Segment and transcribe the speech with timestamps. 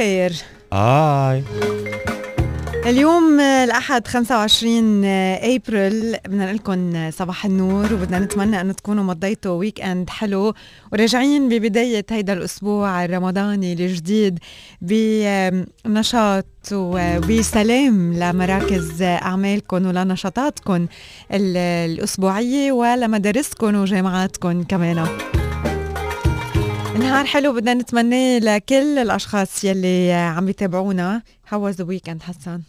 [0.00, 0.32] الخير.
[0.72, 1.44] هاي
[2.86, 9.80] اليوم الأحد 25 أبريل بدنا نقول لكم صباح النور وبدنا نتمنى أن تكونوا مضيتوا ويك
[9.80, 10.54] أند حلو.
[10.92, 14.38] وراجعين ببداية هيدا الأسبوع الرمضاني الجديد
[14.80, 20.86] بنشاط وبسلام لمراكز أعمالكم ولنشاطاتكم
[21.32, 25.06] الأسبوعية ولمدارسكم وجامعاتكم كمان.
[27.00, 31.22] نهار حلو بدنا نتمناه لكل الأشخاص يلي عم يتابعونا.
[31.48, 32.62] how's the weekend حسن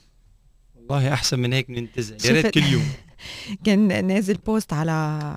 [0.76, 2.86] والله أحسن من هيك ننتزع يا ريت كل يوم.
[3.66, 4.92] كان نازل بوست على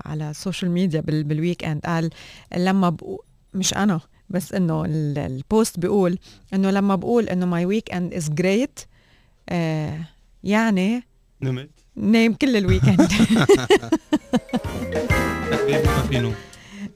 [0.04, 2.10] على ال social media بال weekend قال
[2.56, 3.18] لما بقول
[3.54, 4.00] مش أنا
[4.30, 6.18] بس إنه البوست بيقول
[6.54, 8.80] إنه لما بقول إنه my weekend is great
[10.44, 11.02] يعني
[11.42, 11.70] نمت.
[11.96, 13.00] نايم كل ال weekend
[15.50, 16.34] ما في نوم.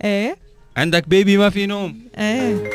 [0.05, 0.48] إيه؟
[0.79, 2.01] عندك baby ما في نوم.
[2.19, 2.71] إيه.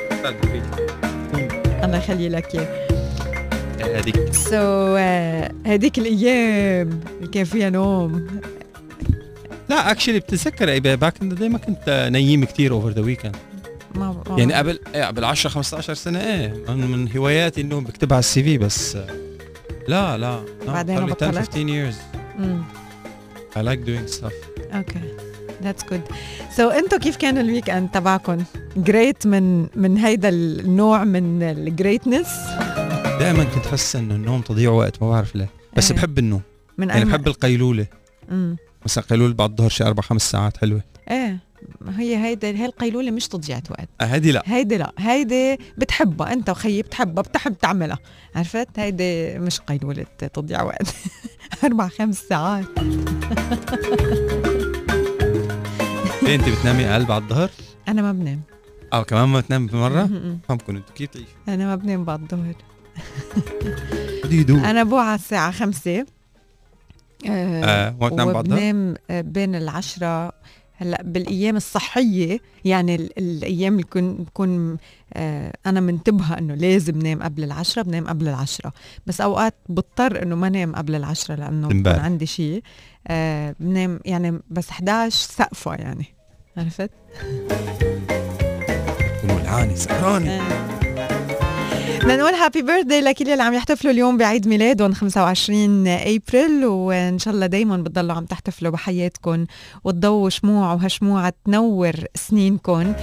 [1.83, 3.99] الله يخلي لك إياه.
[3.99, 4.33] هذيك.
[4.33, 4.95] so
[5.65, 8.27] هذيك الأيام اللي كان فيها نوم.
[9.69, 13.35] لا actually بتتذكر back in the ما كنت نام كثير over the weekend
[13.95, 18.19] ما يعني قبل إيه قبل 10 15 سنة إيه من, من هواياتي إنه بكتبها على
[18.19, 18.97] ال CV بس
[19.88, 21.95] لا لا بعدين 10 بطلت؟ 15 years.
[22.39, 22.63] امم
[23.55, 24.33] I like doing stuff.
[24.75, 25.32] okay
[25.63, 26.01] that's good
[26.57, 28.44] so أنتم كيف كان ال weekend تبعكم؟
[28.78, 32.28] great من من هيدا النوع من ال greatness
[33.19, 35.50] دائما كنت حس إنه النوم تضيع وقت ما بعرف ليه.
[35.78, 35.97] بس إيه.
[35.97, 36.41] بحب النوم.
[36.78, 37.88] من يعني بحب القيلولة.
[38.31, 40.84] امم مثلا قيلوله بعد الظهر شي أربع خمس ساعات حلوة.
[41.12, 41.40] إيه.
[41.97, 43.90] هي هيدا هي القيلولة مش تضيعة وقت.
[44.02, 44.44] آه هذه لا.
[44.46, 44.94] هيدي لا.
[44.97, 46.34] هيدي بتحبها.
[46.34, 48.00] انت وخيي بتحبها بتحب تعملها.
[48.35, 50.88] عرفت؟ هيدي مش قيلولة تضيع وقت.
[51.63, 52.66] أربع خمس ساعات.
[56.28, 57.50] إيه انت بتنامي أقل بعد الظهر؟
[57.88, 58.41] أنا ما بنام
[58.94, 60.09] آه كمان ما بتنامي بمره؟
[60.47, 62.56] فهمكم أنتوا كيف تعيشوا؟ أنا ما بنام بعد الظهر
[64.69, 66.06] أنا بوعى على الساعة خمسة
[67.29, 70.31] آه ما بتنام بعد الظهر؟ وبنام آه، بين العشرة
[70.75, 74.78] هلأ بالأيام الصحية يعني ال- الأيام اللي بكون بكون
[75.13, 78.73] آه أنا منتبهة إنه لازم نام قبل العشرة بنام قبل العشرة
[79.07, 81.88] بس أوقات بضطر إنه ما نام قبل العشرة لأنه بكون.
[81.88, 82.63] عندي شيء
[83.07, 86.05] آه بنام يعني بس 11 سقفة يعني
[86.58, 86.90] عرفت؟
[89.24, 90.40] ولعاني سهراني.
[92.00, 97.34] بدنا نقول هابي بيرثداي لكل اللي عم يحتفلوا اليوم بعيد ميلادهم 25 ابريل وإن شاء
[97.34, 99.46] الله دايما بتضلوا عم تحتفلوا بحياتكم
[99.84, 102.94] وتضووا شموع وهالشموع تنور سنينكم.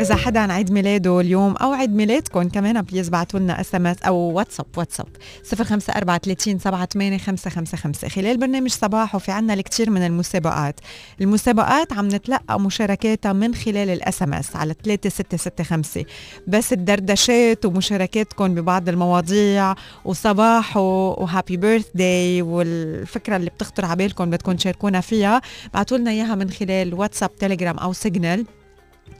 [0.00, 4.16] إذا حدا عن عيد ميلاده اليوم أو عيد ميلادكم كمان please بعتوا لنا SMS أو
[4.16, 5.06] واتساب واتساب
[5.52, 10.80] 054 38 555 خلال برنامج صباحو وفي عنا الكثير من المسابقات.
[11.20, 16.04] المسابقات عم نتلقى مشاركاتها من خلال ال SMS على 3665
[16.46, 19.74] بس الدردشات ومشاركاتكم ببعض المواضيع
[20.04, 25.40] وصباحو و happy birthday والفكرة اللي بتخطر على بالكم بدكم تشاركونا فيها
[25.74, 28.46] بعتوا لنا إياها من خلال واتساب تليجرام أو سيجنال.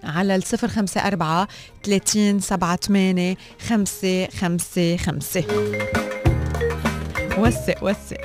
[0.04, 1.46] على ال 054
[1.84, 3.36] 30 78
[3.68, 5.44] 5 5 5
[7.38, 8.16] وسع وسع.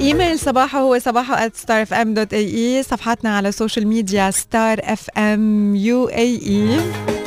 [0.00, 4.80] إيميل صباحه هو sabaho at starfm.ae صفحتنا على ال social media ستار
[6.08, 7.17] اي اي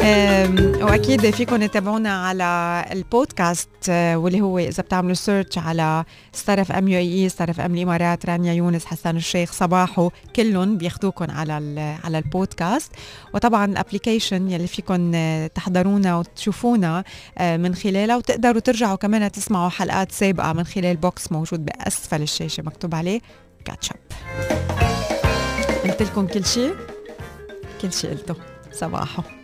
[0.00, 6.88] وأكيد فيكم تتابعونا على البودكاست آه، واللي هو إذا بتعملوا search على ستار أف إم
[6.88, 11.52] UAE ستار أف إم الإمارات رانيا يونس حسان الشيخ صباحو كلهم بياخذوكم على
[12.04, 12.92] على البودكاست.
[13.34, 17.04] وطبعا ال application يلي فيكم آه، تحضرونا وتشوفونا
[17.38, 22.62] آه، من خلالها وتقدروا ترجعوا كمان تسمعوا حلقات سابقة من خلال box موجود بأسفل الشاشة
[22.62, 23.20] مكتوب عليه.
[23.64, 23.96] كاتشب
[25.84, 26.74] قلت لكم كل شيء؟
[27.82, 28.34] كل شيء قلته.
[28.72, 29.39] صباحو.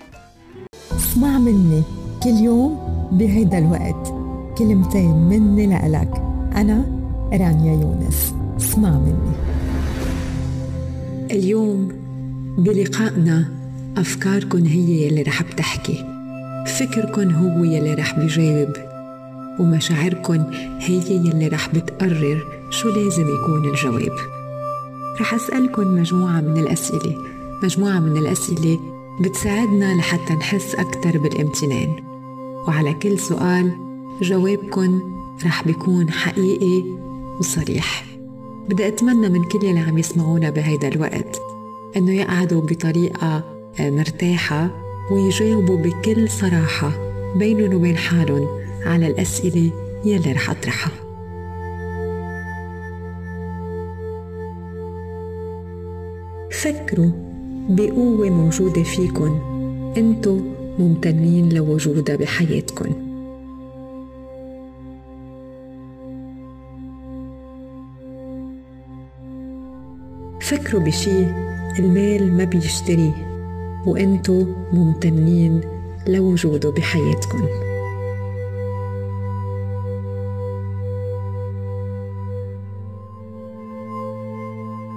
[0.93, 1.83] اسمع مني
[2.23, 2.79] كل يوم
[3.13, 4.15] بهيدا الوقت
[4.59, 6.23] كلمتين مني لإلك.
[6.57, 6.85] أنا
[7.33, 8.35] رانيا يونس.
[8.57, 9.37] اسمع مني.
[11.31, 11.89] اليوم
[12.59, 13.49] بلقائنا
[13.97, 16.05] أفكاركن هي يلي رح بتحكي.
[16.67, 18.73] فكركن هو يلي رح بيجاوب
[19.61, 20.45] ومشاعركن
[20.81, 24.17] هي يلي رح بتقرر شو لازم يكون الجواب.
[25.21, 27.17] رح أسألكن مجموعة من الأسئلة.
[27.63, 31.97] مجموعة من الأسئلة بتساعدنا لحتى نحس أكثر بالامتنان.
[32.69, 33.73] وعلى كل سؤال
[34.23, 35.01] جوابكن
[35.45, 36.85] رح بيكون حقيقي
[37.39, 38.05] وصريح.
[38.69, 41.41] بدي أتمنى من كل اللي عم يسمعونا بهيدا الوقت
[41.97, 43.45] إنه يقعدوا بطريقة
[43.81, 44.71] آه، مرتاحة
[45.11, 46.91] ويجاوبوا بكل صراحة
[47.37, 48.49] بينهم وبين حالهم
[48.87, 49.71] على الأسئلة
[50.05, 50.93] يلي رح أطرحها.
[56.51, 57.26] فكروا
[57.69, 59.39] بقوة موجودة فيكن.
[59.97, 60.41] انتو
[60.79, 62.93] ممتنين لوجودها بحياتكن.
[70.41, 71.27] فكروا بشي
[71.79, 73.27] المال ما بيشتريه
[73.87, 75.61] وانتو ممتنين
[76.09, 77.47] لوجوده بحياتكم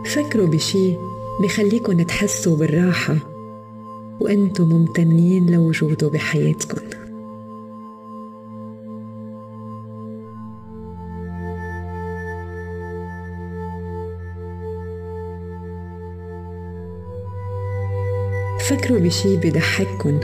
[0.05, 0.95] فكروا بشي
[1.39, 3.15] بخليكن تحسوا بالراحة
[4.19, 6.81] وانتو ممتنين لوجوده بحياتكم.
[18.59, 20.19] فكروا بشي بضحككن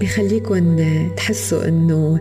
[0.00, 0.86] بخليكن
[1.16, 2.20] تحسوا إنه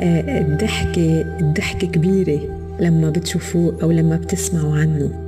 [0.00, 2.40] آه، الضحكة الضحكة كبيرة
[2.80, 5.25] لما بتشوفوه أو لما بتسمعوا عنه.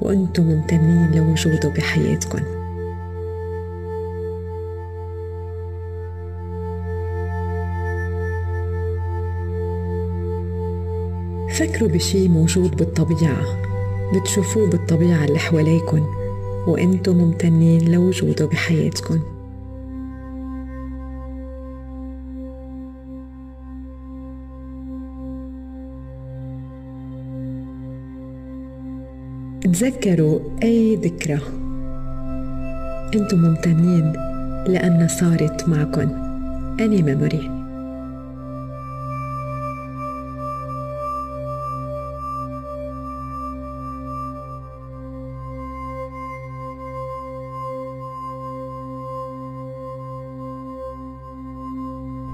[0.00, 2.38] وأنتم ممتنين لوجوده بحياتكم.
[11.50, 13.44] فكروا بشي موجود بالطبيعة.
[14.14, 16.02] بتشوفوه بالطبيعة اللي حواليكن.
[16.66, 19.37] وأنتم ممتنين لوجوده بحياتكم
[29.78, 31.40] تذكروا أي ذكرى؟
[33.14, 34.12] أنتم ممتنين
[34.66, 36.10] لأنها صارت معكم.
[36.80, 37.50] أني ميموري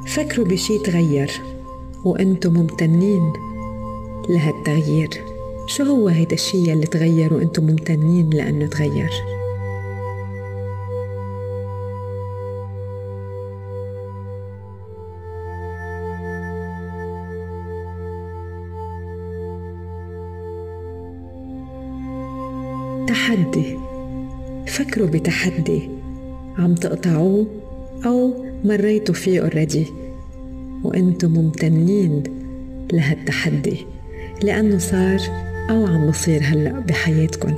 [0.07, 1.31] فكروا بشي تغير
[2.05, 3.33] وأنتم ممتنين
[4.29, 5.34] لهالتغيير.
[5.67, 9.11] شو هو هيدا الشي اللي تغير وأنتم ممتنين لأنه تغير؟
[23.07, 23.79] تحدي.
[24.67, 25.89] فكروا بتحدي.
[26.59, 27.47] عم تقطعوه
[28.07, 29.87] أو مريتوا فيه اوريدي
[30.85, 32.23] وأنتم ممتنين
[32.93, 33.87] لهالتحدي.
[34.43, 37.57] لأنه صار أو عم بصير هلأ بحياتكم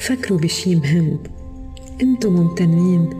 [0.00, 1.18] فكروا بشي مهم.
[2.02, 3.10] أنتم ممتنين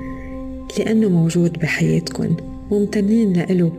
[0.78, 2.36] لأنه موجود بحياتكم
[2.70, 3.72] ممتنين لإله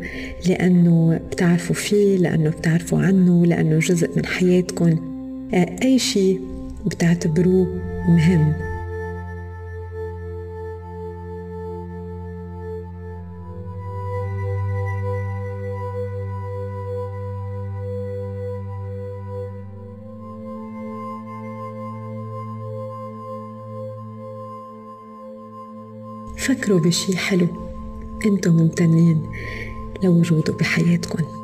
[0.47, 5.14] لأنه بتعرفوا فيه لأنه بتعرفوا عنه لأنه جزء من حياتكم آه،
[5.55, 6.41] أي شيء
[6.85, 7.67] بتعتبروه
[8.07, 8.53] مهم.
[26.37, 27.47] فكروا بشي حلو.
[28.25, 29.23] أنتم ممتنين
[30.03, 31.34] لوجوده بحياتكم.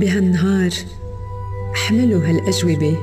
[0.00, 0.70] بهالنهار
[1.74, 2.96] أحملوا هالأجوبة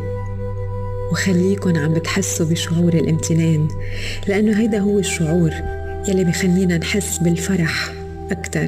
[1.11, 3.67] وخليكن عم بتحسوا بشعور الامتنان
[4.27, 5.51] لأنه هيدا هو الشعور
[6.07, 7.93] يلي بخلينا نحس بالفرح
[8.31, 8.67] أكتر.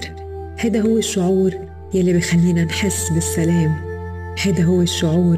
[0.60, 1.52] هيدا هو الشعور
[1.94, 3.76] يلي بخلينا نحس بالسلام.
[4.40, 5.38] هيدا هو الشعور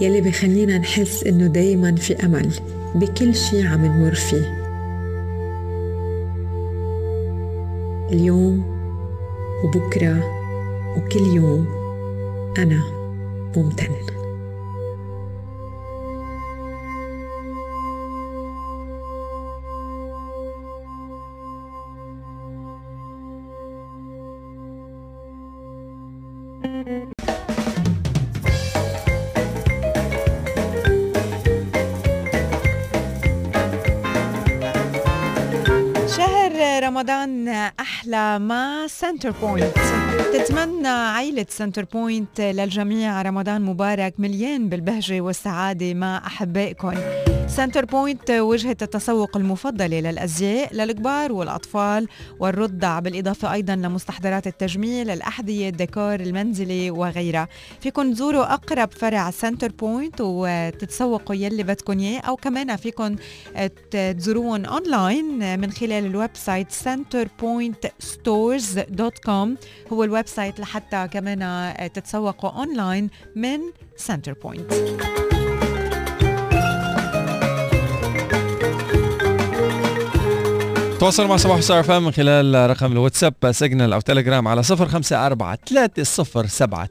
[0.00, 2.50] يلي بخلينا نحس إنه دايما في أمل
[2.94, 4.60] بكل شي عم نمر فيه.
[8.12, 8.62] اليوم
[9.64, 10.24] وبكرة
[10.96, 11.79] وكل يوم
[12.58, 12.82] أنا
[13.56, 13.90] ممتن
[36.90, 37.48] رمضان
[37.80, 39.99] أحلى مع سنتر بوينت.
[40.22, 46.92] تتمنى عائلة سنتر بوينت للجميع رمضان مبارك مليان بالبهجة والسعادة مع أحبائكم.
[47.56, 56.14] سنتر بوينت وجهة التسوق المفضلة للأزياء للكبار والأطفال والرضع بالإضافة أيضا لمستحضرات التجميل الأحذية الديكور
[56.14, 57.48] المنزلي وغيرها.
[57.80, 63.16] فيكن تزوروا أقرب فرع سنتر بوينت وتتسوقوا يلي بدكم إياه أو كمان فيكن
[63.90, 69.48] تزوروهم أونلاين من خلال ال website centerpointstores.com
[69.92, 73.60] هو ال website لحتى كمان تتسوقوا أونلاين من
[73.96, 74.72] سنتر بوينت.
[81.00, 85.56] تواصلوا مع صباحو ستار أف إم من خلال رقم الواتساب سيجنال أو تليجرام على 054
[85.66, 86.88] 307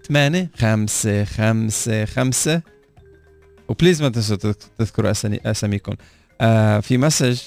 [0.56, 2.62] خمسة خمسة خمسة.
[3.68, 5.12] و please ما تنسوا تذكروا
[5.46, 5.94] أساميكم.
[6.42, 7.42] آه في message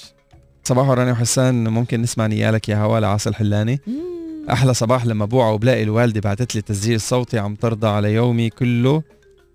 [0.65, 3.81] صباحو رانيا وحسان ممكن نسمع نيالك يا هوا لعاصي الحلاني
[4.51, 9.03] أحلى صباح لما بوعى وبلاقي الوالدة بعثت لي تسجيل صوتي عم ترضى على يومي كله.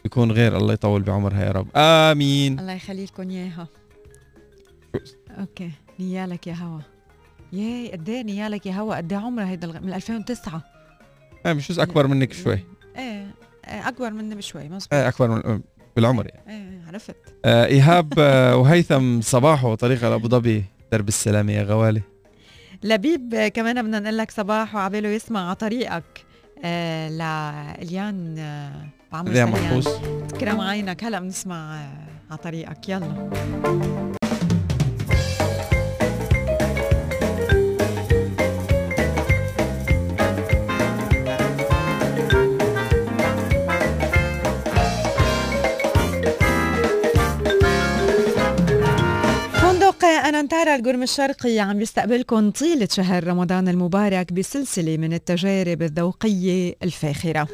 [0.05, 1.67] يكون خير الله يطول بعمرها يا رب.
[1.75, 2.59] آمين.
[2.59, 3.67] الله يخلي لكم إياها.
[5.39, 5.71] okay.
[5.99, 6.79] نيالك يا هوا
[7.53, 10.63] ياي قد إيه نيالك يا هوا قد إيه عمرها هيدا من 2009
[11.45, 12.59] إيه مش أكبر منك شوي.
[12.97, 13.33] إيه
[13.65, 15.61] أكبر مني بشوي مزبوط إيه أكبر من
[15.95, 16.41] بالعمر يعني.
[16.49, 17.15] إيه عرفت.
[17.45, 22.01] آه إيهاب آه وهيثم صباح وطريقه لابو ظبي درب السلامة يا غوالي.
[22.83, 26.25] لبيب كمان بدنا نقول لك صباح وعباله يسمع على طريقك.
[26.63, 29.87] آه لإليان آه سليان محفوظ.
[30.27, 31.03] تكرم عينك.
[31.03, 32.89] هلا بنسمع آه على طريقك.
[32.89, 34.16] يلا.
[50.07, 57.47] أنانتارا القرم الشرقي عم يستقبلكم طيلة شهر رمضان المبارك بسلسلة من التجارب الذوقية الفاخرة.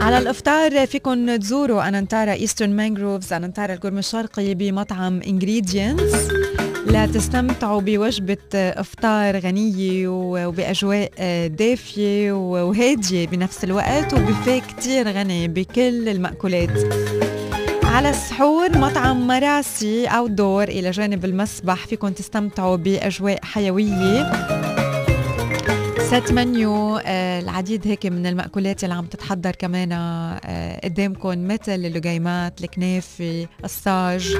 [0.00, 6.28] على الإفطار فيكم تزوروا أنانتارا ايسترن مانجروفز أنانتارا القرم الشرقي بمطعم انجريدينتس
[6.86, 11.10] لتستمتعوا بوجبة إفطار غنية وبأجواء
[11.46, 17.17] دافية وهادية بنفس الوقت وبوفيه كتير غني بكل المأكولات.
[17.98, 24.32] على السحور مطعم مراسي أو دور إلى جانب المسبح فيكم تستمتعوا بأجواء حيوية.
[26.10, 32.60] سيت منيو آه العديد هيك من المأكولات اللي عم تتحضر كمان آه قدامكم مثل اللقيمات
[32.60, 34.36] الكنافة الصاج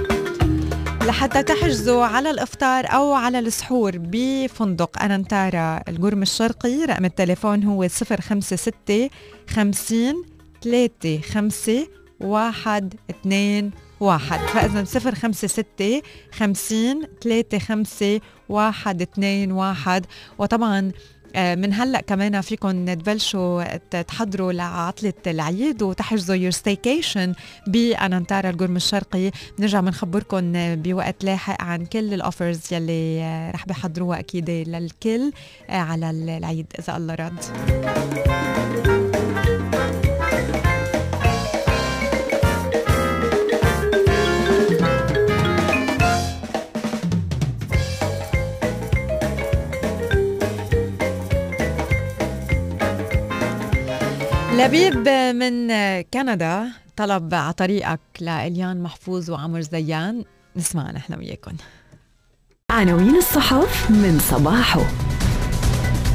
[1.07, 9.09] لحتى تحجزوا على الإفطار أو على السحور بفندق أنانتارا القرم الشرقي رقم التليفون هو 056
[9.51, 10.25] 50
[10.63, 11.87] 3 5
[12.21, 13.71] واحد اثنين
[14.01, 14.39] واحد.
[14.39, 20.07] فإذا صفر خمسة ستة خمسين ثلاثة خمسة واحد اثنين واحد.
[20.39, 20.93] وطبعا
[21.37, 27.35] من هلأ كمان فيكم تبلشوا تحضروا لعطلة العيد وتحجزوا your staycation
[27.67, 29.31] بأنانتارا القرم الشرقي.
[29.59, 35.33] بنرجع بنخبركم بوقت لاحق عن كل ال offers يلي رح بحضروها أكيد للكل
[35.69, 37.45] على العيد إذا الله رد
[54.59, 55.71] لبيب من
[56.03, 60.25] كندا طلب على طريقك لإليان محفوظ وعمر زيان.
[60.57, 61.53] نسمع نحن وياكم
[62.71, 64.81] عناوين الصحف من صباحه.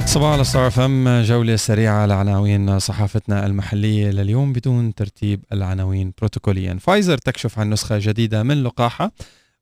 [0.06, 6.78] صباح على ستار فم جولة سريعة على عناوين صحافتنا المحلية لليوم بدون ترتيب العناوين بروتوكوليا.
[6.82, 9.12] فايزر تكشف عن نسخة جديدة من لقاحها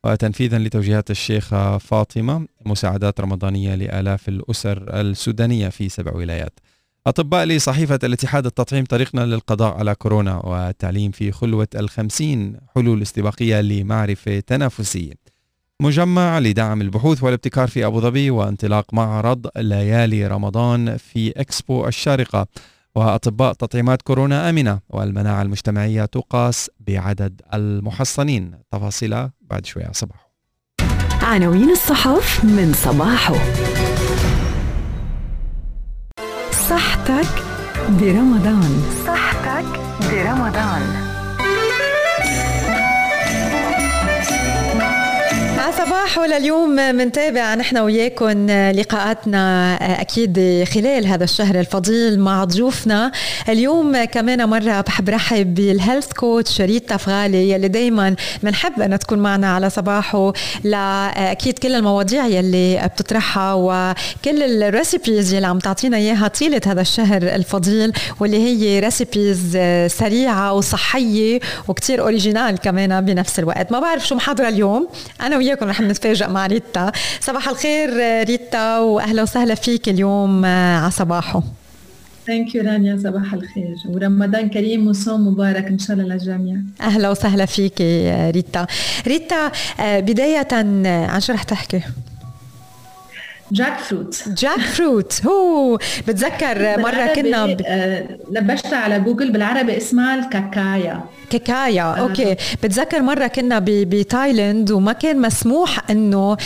[0.03, 6.59] وتنفيذا لتوجيهات الشيخة فاطمة مساعدات رمضانية لآلاف الأسر السودانية في سبع ولايات.
[7.07, 14.39] أطباء لصحيفة الاتحاد التطعيم طريقنا للقضاء على كورونا والتعليم في خلوة الخمسين حلول استباقية لمعرفة
[14.39, 15.13] تنافسية
[15.81, 22.47] مجمع لدعم البحوث والابتكار في أبو ظبي وانطلاق معرض ليالي رمضان في إكسبو الشارقة.
[22.95, 28.51] وأطباء تطعيمات كورونا آمنة والمناعة المجتمعية تقاس بعدد المحصنين.
[28.71, 29.89] تفاصيلها بعد شوية.
[29.91, 30.31] صباح
[31.21, 33.35] عناوين الصحف من صباحه
[36.71, 37.43] صحتك
[37.89, 38.83] برمضان.
[39.07, 39.65] صحتك
[40.11, 41.10] برمضان.
[45.71, 53.11] صباحو لليوم منتابع نحن وياكم لقاءاتنا أكيد خلال هذا الشهر الفضيل مع ضيوفنا.
[53.49, 59.19] اليوم كمان مرة بحب رحب بال health coach ريتا فغالي يلي دائما بنحب انها تكون
[59.19, 60.33] معنا على صباحو.
[60.63, 67.21] لأكيد كل المواضيع يلي بتطرحها وكل ال recipes يلي عم تعطينا إياها طيلة هذا الشهر
[67.21, 73.71] الفضيل واللي هي recipes سريعة وصحية وكتير original كمان بنفس الوقت.
[73.71, 74.87] ما بعرف شو محضره اليوم.
[75.21, 76.91] أنا وياكم رح نتفاجئ مع ريتا.
[77.19, 77.89] صباح الخير
[78.23, 81.43] ريتا وأهلا وسهلا فيك اليوم على صباحه.
[82.27, 82.97] ثانك يو رانيا.
[83.03, 83.75] صباح الخير.
[83.89, 86.55] ورمضان كريم وصوم مبارك إن شاء الله للجميع.
[86.81, 87.81] أهلا وسهلا فيك
[88.35, 88.67] ريتا.
[89.07, 91.81] ريتا بداية عن شو رح تحكي؟
[93.51, 95.77] jackfruit jack fruit هو
[96.07, 97.61] بتذكر مرة كنا ب...
[98.31, 101.01] نبشتها على جوجل بالعربي اسمها الكاكايا.
[101.29, 101.83] كاكايا.
[101.83, 101.95] آه.
[101.99, 102.35] okay.
[102.63, 106.37] بتذكر مرة كنا بتايلاند وما كان مسموح إنه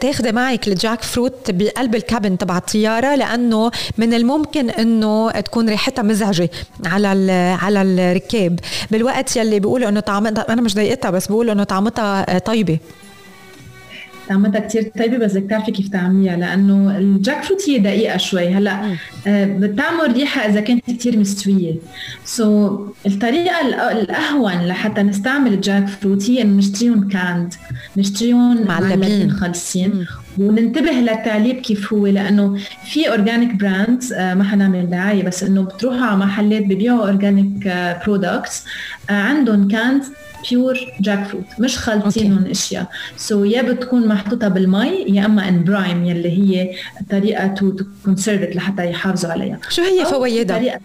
[0.00, 6.02] تاخذي معك الجاك فروت بقلب ال cabin تبع الطيارة لأنه من الممكن إنه تكون ريحتها
[6.02, 6.50] مزعجة
[6.86, 7.08] على
[7.62, 8.60] على الركاب.
[8.90, 12.78] بالوقت يلي بيقولوا إنه طعمتها أنا مش ضايقتها بس بيقولوا إنه طعمتها طيبة.
[14.28, 14.90] طعمتها كتير.
[14.98, 18.48] طيبة بس بدك تعرفي كيف تعمليها؟ لأنه الجاك فروت هي دقيقة شوي.
[18.48, 21.74] هلأ آه بتعمل ريحة إذا كانت كتير مستوية.
[22.24, 23.60] so, الطريقة
[23.92, 27.54] الأهون لحتى نستعمل الجاك فروت هي إنه نشتريهم canned.
[27.96, 30.06] نشتريهم معلبين خالصين
[30.38, 32.06] وننتبه للتعليب كيف هو.
[32.06, 37.72] لأنه في organic brands آه ما حنعمل دعاية بس إنه بتروحوا على محلات ببيعوا organic
[38.06, 38.64] products
[39.10, 40.02] عندهم canned
[40.50, 42.86] pure jackfruit مش خالطينهم إشياء.
[43.16, 46.70] so, يا بتكون محطوطة بالمي يا أما in brine يلي هي
[47.10, 49.58] طريقة to conserve it لحتى يحافظوا عليها.
[49.68, 50.80] شو هي فوائدها؟ طريقه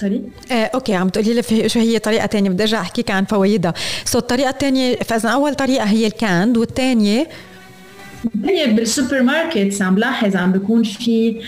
[0.00, 3.74] sorry آه، okay عم تقولي لي شو هي طريقة ثانية بدي أرجع أحكيك عن فوائدها.
[4.04, 7.28] so, الطريقة الثانية فإذا أول طريقة هي ال canned والثانيه
[8.44, 11.40] هي بالسوبر ماركت عم لاحظ عم بيكون في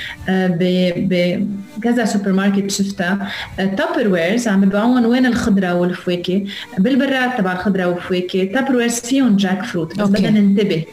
[1.79, 3.29] بكذا سوبر ماركت شفتها.
[3.57, 6.45] Tupperwares عم ببيعون وين الخضرة والفواكه؟
[6.79, 8.45] بالبراد تبع الخضرة والفواكه.
[8.45, 10.85] Tupperwares فيهم جاك فروت بس بدنا ننتبه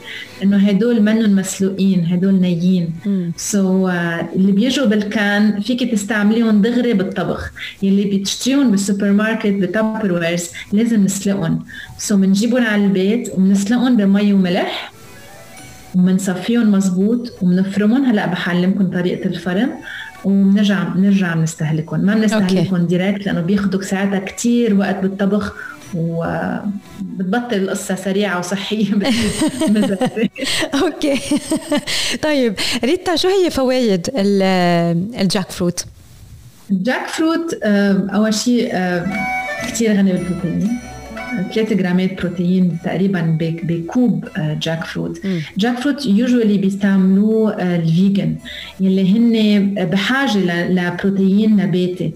[0.44, 2.94] إنه هدول منهم مسلوقين هدول نيين.
[3.38, 7.52] so, uh, اللي بيجوا بال can فيك تستعمليهم دغري بالطبخ.
[7.84, 11.60] يلي بتشتريهم بالسوبر ماركت ب Tupperwares لازم نسلقهم
[11.98, 14.97] so, بنجيبهم على البيت وبنسلقهم بمي وملح.
[15.98, 19.70] وبنصفيهم مزبوط وبنفرمهم هلا بعلمكم طريقة الفرم
[20.26, 25.54] وبنرجع بنرجع بنستهلكهم ما بنستهلكهم direct لأنه بياخذوا ساعتها كثير وقت بالطبخ
[25.96, 28.94] وبتبطل القصة سريعة وصحية.
[30.84, 31.20] Okay.
[32.22, 35.86] طيب ريتا شو هي فوائد ال jackfruit؟
[36.72, 37.54] ال jackfruit
[38.14, 38.74] أول شيء
[39.68, 40.80] كثير غني بالبروتين.
[41.54, 45.22] 3 جرامات بروتين تقريبا بكوب jackfruit.
[45.58, 48.36] jackfruit usually بيستعملوه ال vegan.
[48.80, 52.14] يلي هن بحاجة لبروتين نباتي.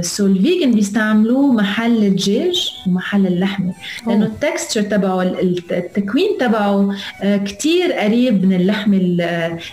[0.00, 3.74] so ال vegan بيستعملوه محل الدجاج ومحل اللحمة.
[4.06, 8.98] لأنه ال texture تبعه التكوين تبعه كتير قريب من اللحمة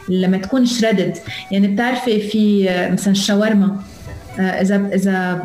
[0.10, 1.18] لما تكون shredded
[1.52, 3.80] يعني بتعرفي في مثلا الشاورما
[4.40, 5.44] اذا إذا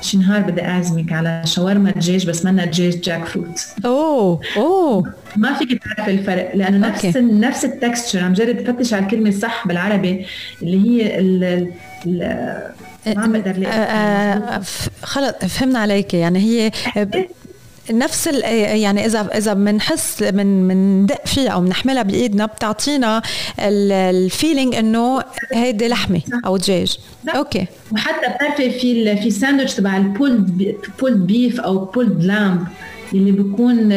[0.00, 3.66] شي نهار بدي أعزمك على شاورما دجاج بس منا دجاج جاك فروت.
[3.84, 5.14] أوه أوه.
[5.36, 7.20] ما فيك تعرفي الفرق لأنه نفس okay.
[7.20, 10.26] نفس ال texture عم جرب فتش على الكلمة الصح بالعربي
[10.62, 11.44] اللي هي ال
[12.06, 12.18] ال
[13.06, 13.68] ما عم بقدر
[15.02, 16.70] خلص فهمنا عليك يعني هي
[17.90, 23.22] نفس يعني اذا إذا بنحس من بندوق فيها أو بنحملها بإيدنا بتعطينا
[23.58, 26.98] ال feeling إنه هيدي لحمة أو دجاج.
[27.28, 27.66] okay.
[27.92, 32.66] وحتى بتعرفي في في ساندويتش تبع ال pulled pulled beef أو pulled lamb
[33.14, 33.88] اللي بيكون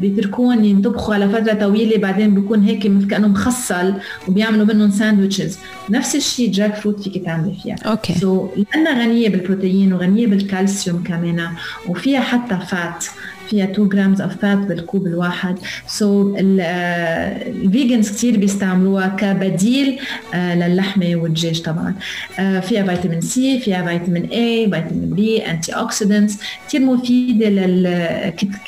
[0.00, 3.94] بيتركون ينطبخوا على فترة طويلة بعدين بيكون هيك مثل كانه مفصل
[4.28, 5.58] وبيعملوا منهم sandwiches.
[5.90, 7.76] نفس الشيء جاك فروت فيك تعملي فيها.
[7.86, 8.48] okay.
[8.48, 11.48] so, لأنها غنية بالبروتين وغنية بالكالسيوم كمان
[11.88, 13.04] وفيها حتى fat.
[13.50, 15.58] فيها 2 grams of fat بالكوب الواحد.
[15.86, 19.98] so, ال vegans كثير بيستعملوها كبديل
[20.34, 21.94] للحمة والدجاج طبعا.
[22.36, 26.38] فيها فيتامين C فيها فيتامين A فيتامين B antioxidants
[26.68, 27.48] كثير مفيده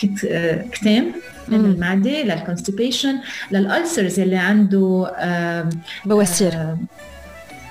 [0.00, 1.12] للكتام
[1.48, 3.14] من المعده لل constipation
[3.50, 5.12] لل ulcers اللي عنده
[6.06, 6.76] بواسير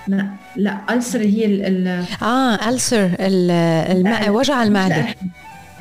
[0.08, 1.88] لا لا ulcer هي ال
[2.21, 3.10] آه ulcer
[4.30, 5.06] وجع المعدة.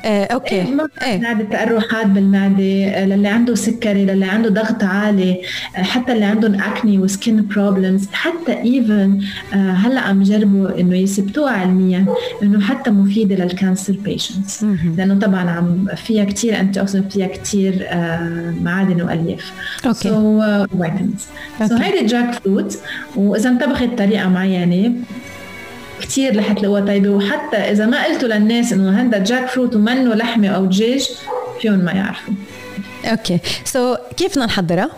[0.05, 0.55] آه، okay.
[0.55, 1.43] إيه، ما إيه.
[1.43, 5.41] تقرحات بالمعدة آه، للي عنده سكري للي عنده ضغط عالي
[5.77, 9.19] آه، حتى اللي عندهم acne و skin problems حتى even
[9.51, 12.05] هلأ عم جربوا إنه يثبتوها علميا
[12.43, 14.65] إنه حتى مفيدة لل cancer patients.
[14.97, 17.87] لأنه طبعا عم فيها كثير antioxidant فيها كثير
[18.61, 19.51] معادن وألياف.
[19.85, 20.09] okay.
[20.09, 21.27] so vitamins
[21.67, 21.75] so.
[21.75, 22.79] هيدي جاك فروت
[23.15, 24.93] وإذا انطبخت بطريقه معينة
[26.01, 30.47] كثير رح تلاقوها طيبه وحتى إذا ما قلتوا للناس إنه هذا جاك فروت ومنه لحمة
[30.47, 31.09] أو دجاج
[31.61, 32.33] فيهم ما يعرفوا.
[33.05, 33.39] okay.
[33.65, 34.89] so كيف بدنا نحضرها؟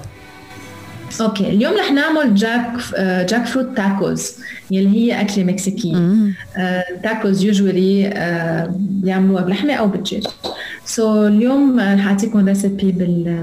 [1.21, 1.49] okay.
[1.49, 4.35] اليوم رح نعمل jack آه، jackfruit tacos
[4.71, 5.95] يلي هي أكلة مكسيكية.
[5.95, 6.33] مم.
[7.03, 8.13] tacos usually
[8.79, 10.23] بيعملوها بلحمة أو بالدجاج.
[10.85, 12.91] so, اليوم آه، رح أعطيكم recipe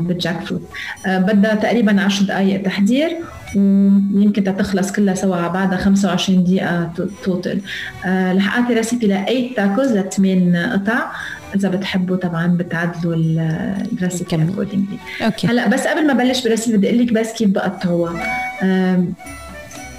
[0.00, 0.62] بال jackfruit.
[1.06, 3.16] آه، بدها تقريبا 10 دقائق تحضير.
[3.56, 7.60] ويمكن تخلص كلها سوا على بعضها 25 دقيقة تو- total
[8.06, 11.10] آه، رح أعطي recipe لأي تاكوز لثمان قطع
[11.56, 14.34] إذا بتحبوا طبعا بتعدلوا ال- ال recipe.
[14.44, 15.46] accordingly okay.
[15.46, 18.22] هلأ بس قبل ما بلش بال recipe بدي أقول لك بس كيف بقطعوها.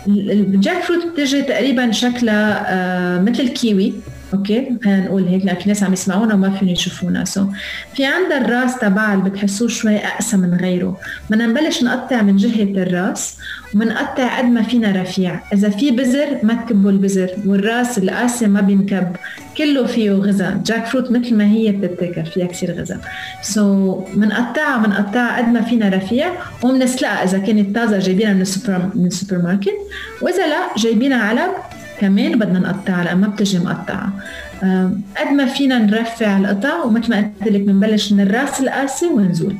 [0.07, 3.93] الجاك فروت بتجي تقريبا شكلها آه، مثل الكيوي.
[4.33, 7.25] okay؟ خلينا نقول هيك لأن في ناس عم يسمعونا وما فيهم يشوفونا.
[7.25, 7.45] so
[7.93, 10.97] في عندها الراس تبعها اللي بتحسوه شوي أقسى من غيره.
[11.29, 13.37] بدنا نبلش نقطع من جهة الراس
[13.75, 15.39] ومنقطع قد ما فينا رفيع.
[15.53, 19.15] إذا في بزر ما تكبوا البزر والراس القاسي ما بينكب.
[19.57, 20.61] كله فيه غذاء.
[20.65, 22.99] جاك فروت مثل ما هي بتتاكل فيها كثير غذاء.
[23.41, 26.31] so بنقطعها بنقطعها قد ما فينا رفيع
[26.63, 29.77] وبنسلقها إذا كانت طازة جايبينها من السوبر من السوبر ماركت.
[30.21, 31.51] وإذا لا جايبينها علب
[32.01, 34.13] كمان بدنا نقطعها لأن ما بتجي مقطعة.
[34.63, 39.55] آم، قد ما فينا نرفع القطع ومثل ما قلت لك بنبلش من الراس القاسي ونزول.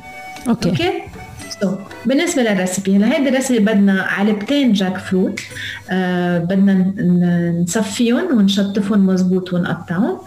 [0.48, 0.68] okay.
[0.68, 0.92] okay؟
[1.62, 1.74] so
[2.06, 5.40] بالنسبة لل recipe هلا هيدي ال recipe بدنا علبتين جاك فروت
[5.90, 6.92] آه بدنا
[7.62, 10.18] نصفيهم ونشطفهم مزبوط ونقطعهم.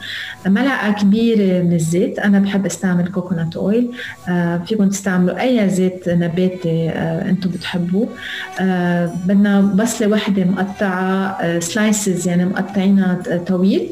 [0.48, 3.91] ملعقة كبيرة من الزيت أنا بحب أستعمل coconut oil
[4.30, 8.08] آه فيكم تستعملوا أي زيت نباتي آه أنتم بتحبوه.
[8.60, 13.89] آه بدنا بصلة واحدة مقطعة آه slices يعني مقطعينها طويل.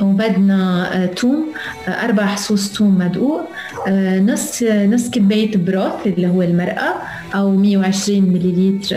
[0.00, 1.46] وبدنا آه، توم
[1.88, 3.40] آه، أربع فصوص توم مدقوق.
[3.88, 6.94] آه، نص نص كباية broth اللي هو المرقة
[7.34, 8.96] أو 120 مليلتر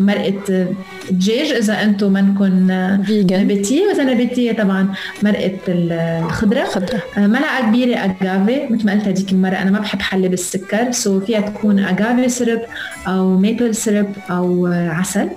[0.00, 0.66] مرقة آه،
[1.10, 1.46] دجاج.
[1.52, 2.68] إذا أنتم منكم
[3.02, 3.86] vegan نباتية.
[3.86, 4.88] وإذا نباتية طبعا
[5.22, 5.92] مرقة ال-
[6.26, 6.64] الخضرة.
[6.64, 7.02] خضرة.
[7.16, 10.90] ملعقة كبيرة agave مثل ما قلت هذيك المرة أنا ما بحب حلي بالسكر.
[10.92, 12.60] so فيها تكون agave syrup
[13.08, 15.28] أو maple syrup أو آه، عسل.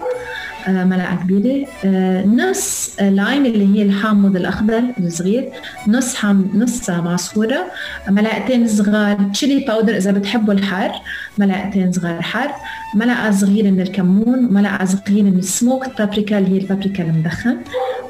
[0.68, 5.50] ملعقه كبيره آه، نص lime اللي هي الحامض الأخضر الصغير
[5.88, 7.66] نص حام نص معصورة.
[8.10, 10.92] ملعقتين صغار chili powder إذا بتحبوا الحار.
[11.38, 12.52] ملعقتين صغار حار.
[12.96, 14.54] ملعقه صغيره من الكمون.
[14.54, 17.58] ملعقه صغيره من ال smoked paprika اللي هي البابريكا المدخن.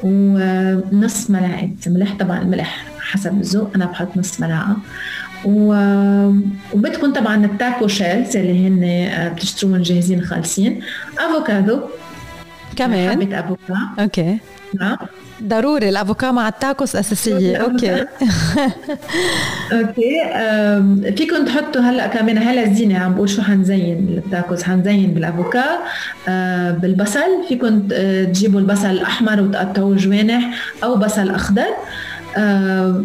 [0.04, 2.14] ونص ملعقه ملح.
[2.20, 3.72] طبعا الملح حسب الذوق.
[3.76, 4.78] أنا بحط نص ملعقة.
[5.46, 5.74] و...
[6.74, 10.80] وبدكم طبعا ال taco shells اللي هن آه، بتشتروهم جاهزين خالصين.
[11.20, 11.80] أفوكادو.
[12.78, 14.38] كمان؟ حبة افوكادو okay.
[14.80, 14.98] نعم.
[15.44, 17.58] ضروري الأفوكا مع التاكوس أساسية.
[17.58, 18.06] okay.
[19.72, 20.22] okay.
[21.18, 25.66] فيكم تحطوا هلأ كمان هلأ الزينة عم بقول شو حنزين التاكوز حنزين بالأفوكا.
[26.28, 31.68] أه، بالبصل فيكم أه، تجيبوا البصل الأحمر وتقطعوه جوانح أو بصل أخضر.
[32.38, 33.04] أه،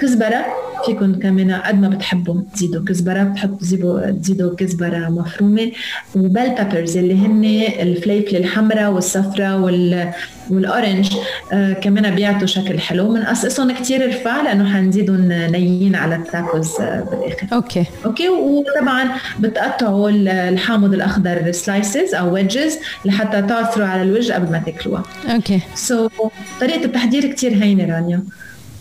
[0.00, 0.63] كزبرة.
[0.86, 5.72] فيكم كمان قد ما بتحبوا تزيدوا كزبرة بتحطوا تزيدوا تزيدوا كزبرة مفرومة
[6.16, 7.44] و bell peppers اللي هن
[7.82, 10.12] الفليفلة الحمراء والصفراء وال
[10.50, 11.12] وال orange
[11.52, 13.14] آه كمان بيعطوا شكل حلو.
[13.14, 17.46] بنقصقصهم كثير رفع لأنه حنزيدهم نيين على التاكوز آه بالآخر.
[17.52, 17.84] okay.
[18.04, 19.08] okay؟ وطبعا
[19.40, 25.02] بتقطعوا ال- الحامض الأخضر slices أو wedges لحتى تعصروا على الوجه قبل ما تاكلوها.
[25.34, 25.60] okay.
[25.74, 26.12] so so,
[26.60, 28.22] طريقة التحضير كثير هينة رانيا.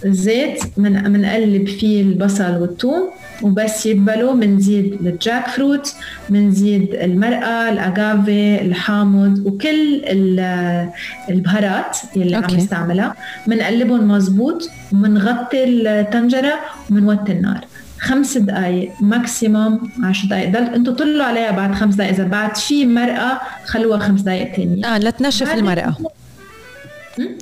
[0.05, 3.09] الزيت من منقلب فيه البصل والثوم
[3.41, 4.33] وبس يدبلوا.
[4.33, 5.93] بنزيد الجاك فروت
[6.29, 10.89] بنزيد المرقة ال agave الحامض وكل ال-
[11.29, 12.55] البهارات اللي عم okay.
[12.57, 13.15] نستعملها.
[13.47, 16.53] بنقلبهم مزبوط وبنغطي الطنجره
[16.91, 17.65] وبنوطي النار.
[17.99, 22.85] خمس دقائق maximum 10 دقائق ضل أنتوا طلوا عليها بعد خمس دقائق إذا بعد في
[22.85, 25.95] مرقة خلوها خمس دقائق ثانية آه لتنشف المرقة.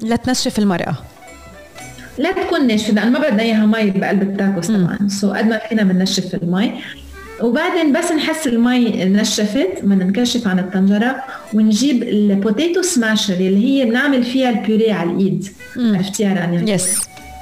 [0.03, 0.95] لتنشف المرقة.
[2.17, 4.67] لا تكون ناشفة لأنه ما بدنا إياها مي بقلب التاكوس.
[4.67, 5.07] طبعا.
[5.07, 6.71] so قد ما فينا بننشف المي
[7.41, 11.15] وبعدين بس نحس المي نشفت بدنا نكشف عن الطنجرة
[11.53, 15.47] ونجيب ال potato smasher اللي هي بنعمل فيها البيوري على الإيد.
[15.77, 16.99] عرفتيها رانيا؟ yes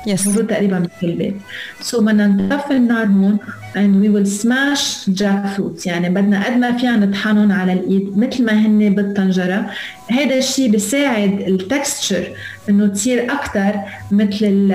[0.08, 1.36] yes موجود تقريبا بكل بيت.
[1.82, 3.38] so بدنا نطفي النار هون
[3.76, 5.86] and we will smash jack fruit.
[5.88, 9.70] يعني بدنا قد ما فينا نطحنهم على الإيد مثل ما هن بالطنجرة.
[10.12, 12.28] هذا الشيء بيساعد ال texture
[12.70, 13.74] إنه تصير أكثر
[14.12, 14.68] مثل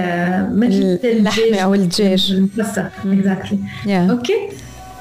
[0.53, 2.83] مثل اللحمة أو الدجاج المفسخ.
[3.07, 3.59] exactly
[3.89, 4.35] okay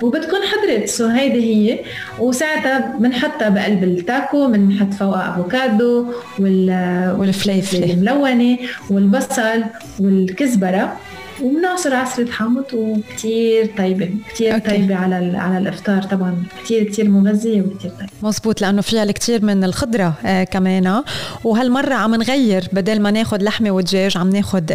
[0.02, 0.88] وبتكون حضرت.
[0.88, 1.80] so هيدي هي.
[2.20, 6.06] وساعتها بنحطها بقلب التاكو بنحط فوقها أفوكادو
[6.40, 7.94] وال والفليفلة.
[7.94, 8.58] الملونة
[8.90, 9.64] والبصل
[10.00, 10.98] والكزبرة.
[11.42, 14.70] وبنعصر عصرة حامض وكتير طيبة كتير okay.
[14.70, 18.12] طيبة على على الإفطار طبعا كتير كتير مغذية وكتير طيبة.
[18.24, 21.04] مزبوط لأنه فيها الكثير من الخضرة آه كمان.
[21.44, 24.72] وهالمرة عم نغير بدل ما ناخد لحمة ودجاج عم ناخد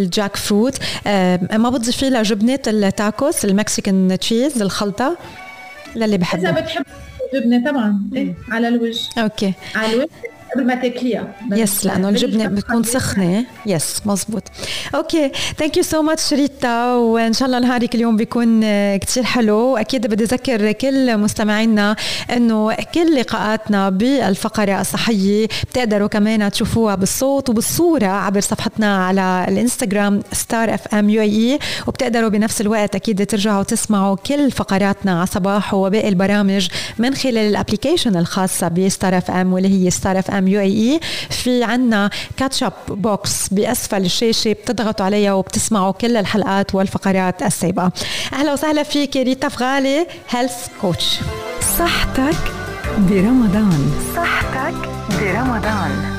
[0.00, 0.78] الجاك فروت.
[1.06, 5.16] آه ما بتضيفي لها جبنة التاكوس ال Mexican cheese الخلطة.
[5.96, 6.50] للي بحبه.
[6.50, 6.84] إذا بتحب
[7.34, 9.00] جبنة طبعا إيه على الوجه.
[9.18, 9.52] okay.
[9.74, 10.08] على الوجه.
[10.54, 11.34] قبل ما تاكليها.
[11.52, 13.44] yes لأنه الجبنة بتكون سخنة.
[13.66, 14.42] yes مزبوط
[14.94, 15.30] okay.
[15.58, 18.60] Thank you so much ريتا وإن شاء الله نهارك اليوم بيكون
[18.96, 19.56] كتير حلو.
[19.56, 21.96] واكيد بدي أذكر كل مستمعينا
[22.32, 30.74] إنه كل لقاءاتنا بالفقرة الصحية بتقدروا كمان تشوفوها بالصوت وبالصورة عبر صفحتنا على الإنستغرام ستار
[30.74, 36.08] اف ام يو اي وبتقدروا بنفس الوقت أكيد ترجعوا تسمعوا كل فقراتنا على صباح وباقي
[36.08, 40.48] البرامج من خلال ال application الخاصة بستار اف ام واللي هي ستار اف ام أم
[40.48, 47.42] يو إي إي في عنا catch-up box بأسفل الشاشه بتضغطوا عليها وبتسمعوا كل الحلقات والفقرات
[47.42, 47.92] السابقة.
[48.32, 51.20] أهلا وسهلا فيك ريتا فغالي health coach
[51.78, 52.52] صحتك
[52.98, 53.92] برمضان.
[54.16, 54.88] صحتك
[55.20, 56.17] برمضان.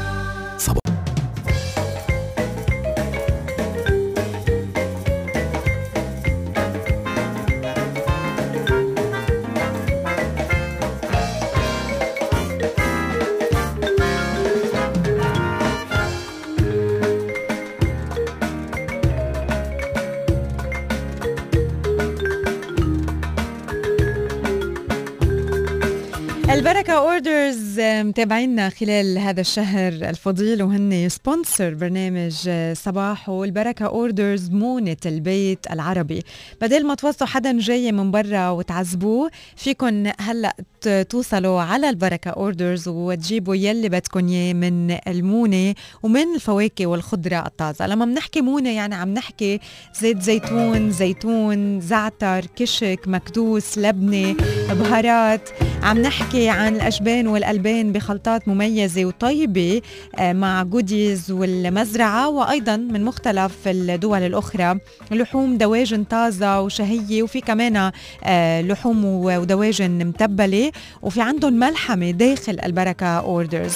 [28.03, 36.23] متابعينا خلال هذا الشهر الفضيل وهن sponsor برنامج آه، صباح والبركة اوردرز مونة البيت العربي.
[36.61, 40.55] بدل ما توصوا حدا جاي من برا وتعذبوه فيكن هلأ
[40.87, 47.87] توصوا على البركة اوردرز وتجيبوا يلي بدكم إياه من المونة ومن الفواكه والخضرة الطازة.
[47.87, 49.59] لما بنحكي مونة يعني عم نحكي
[50.01, 54.35] زيت زيتون زيتون زعتر كشك مكدوس لبنة
[54.69, 55.49] بهارات.
[55.83, 59.81] عم نحكي عن الأجبان والألبان بخلطات مميزة وطيبة
[60.19, 64.79] آه، مع جوديز والمزرعة وأيضا من مختلف الدول الأخرى.
[65.11, 67.91] لحوم دواجن طازة وشهية وفي كمان
[68.23, 70.68] آه، لحوم ودواجن متبلة.
[71.01, 73.75] وفي عندهم ملحمة داخل البركة أوردرز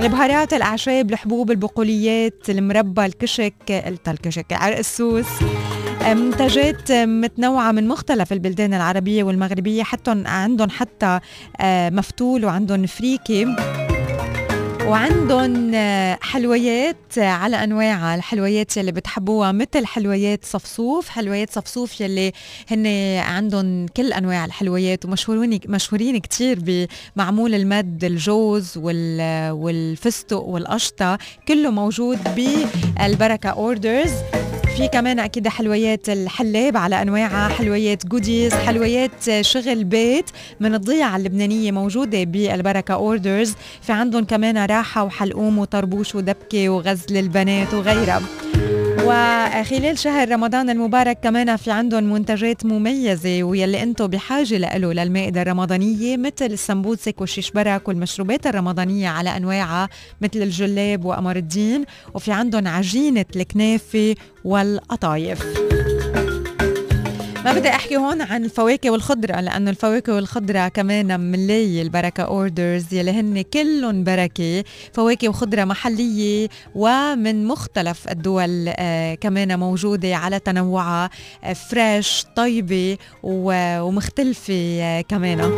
[0.00, 3.54] البهارات الأعشاب الحبوب البقوليات المربى الكشك
[4.08, 5.26] الكشك عرق السوس.
[6.02, 11.20] منتجات متنوعة من مختلف البلدان العربية والمغربية حتى عندهم حتى
[11.60, 13.46] آه، مفتول وعندهم فريكي
[14.86, 15.72] وعندهم
[16.22, 21.08] حلويات على انواعها الحلويات يلي بتحبوها مثل حلويات صفصوف.
[21.08, 22.32] حلويات صفصوف يلي
[22.70, 22.86] هن
[23.18, 26.58] عندهم كل أنواع الحلويات ومشهورين مشهورين كثير
[27.16, 28.78] بمعمول المد الجوز
[29.52, 31.18] والفستق والقشطة.
[31.48, 34.12] كله موجود بالبركة اوردرز
[34.76, 40.30] في كمان أكيد حلويات الحلاب على انواعها حلويات جوديز حلويات شغل بيت
[40.60, 47.74] من الضيعة اللبنانية موجودة بالبركة اوردرز في عندهم كمان راحة وحلقوم وطربوش ودبكة وغزل البنات
[47.74, 48.22] وغيرها.
[49.12, 56.16] وخلال شهر رمضان المبارك كمان في عندهم منتجات مميزة ويلي أنتم بحاجة له للمائدة الرمضانية
[56.16, 59.88] مثل السمبوسك والشيشبرك والمشروبات الرمضانية على أنواعها
[60.20, 61.84] مثل الجلاب وقمر الدين.
[62.14, 65.42] وفي عندهم عجينة الكنافة والقطايف.
[67.44, 73.10] ما بدي أحكي هون عن الفواكه والخضرة لأنه الفواكه والخضرة كمان ملاي البركة Orders يلي
[73.10, 81.10] هن كلهم بركة فواكه وخضرة محلية ومن مختلف الدول آه كمان موجودة على تنوعها
[81.44, 85.56] آه fresh طيبة ومختلفة آه كمان.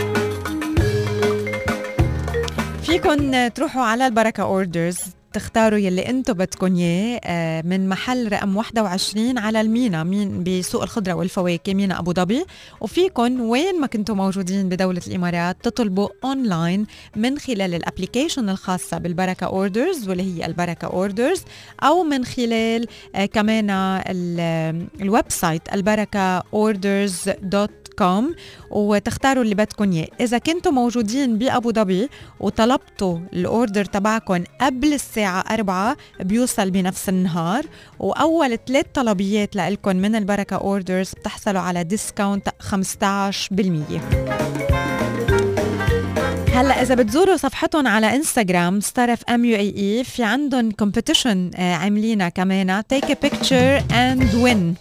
[2.83, 4.99] فيكن تروحوا على البركة Orders
[5.35, 11.13] تختاروا يلي أنتم بدكم اياه آه، من محل رقم 21 على المينا مين بسوق الخضرة
[11.13, 12.45] والفواكه مينا أبو ظبي.
[12.81, 19.47] وفيكم وين ما كنتم موجودين بدولة الإمارات تطلبوا اونلاين من خلال ال application الخاصة بالبركة
[19.47, 21.43] اوردرز واللي هي البركة Orders
[21.83, 23.71] أو من خلال آه، كمان
[25.01, 28.35] ال website البركة Orders dot com
[28.75, 30.09] وتختاروا اللي بدكم إياه.
[30.21, 32.09] إذا كنتوا موجودين بأبو ظبي
[32.41, 37.67] وطلبتوا ال order تبعكم قبل الساعة 4 بيوصل بنفس النهار
[37.99, 42.53] وأول ثلاث طلبيات لكم من البركة Orders بتحصلوا على discount 15%
[46.55, 53.05] هلأ إذا بتزوروا صفحتهم على انستغرام Star FM UAE في عندهم competition عاملينها كمان take
[53.05, 54.75] a picture and win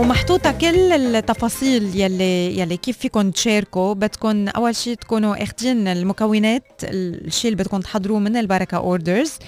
[0.00, 3.94] ومحطوطة كل التفاصيل يلي يلي كيف فيكم تشاركوا.
[3.94, 9.40] بدكم أول شيء تكونوا اخذين المكونات الشيء اللي بدكم تحضروه من البركة Orders آه،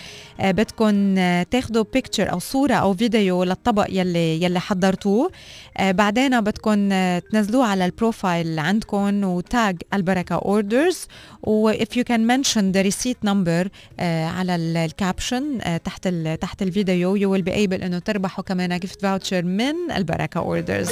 [0.42, 5.30] بدكم تاخذوا picture أو صورة أو فيديو للطبق يلي يلي حضرتوه.
[5.76, 11.06] آه، بعدين بدكم تنزلوه على ال profile عندكم و tag البركة Orders
[11.42, 13.68] و if you can mention the receipt number
[14.00, 16.08] آه، على ال caption تحت
[16.40, 20.90] تحت الفيديو you will be able إنه تربحوا كمان gift voucher من البركة Orders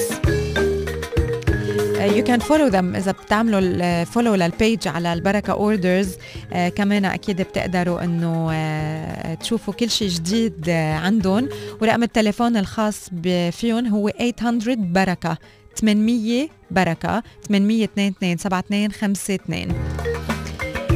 [2.01, 7.43] you can follow them إذا بتعملوا follow لل page على البركة Orders uh, كمان أكيد
[7.43, 10.71] بتقدروا إنه uh, تشوفوا كل شيء جديد uh,
[11.05, 11.49] عندهم.
[11.81, 13.09] ورقم التليفون الخاص
[13.51, 15.39] فيهم هو 800 بركة
[15.77, 20.40] 800 بركة 822 7252